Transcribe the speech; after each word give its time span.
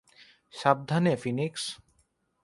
সাবধানে, 0.53 1.13
ফিনিক্স। 1.15 1.63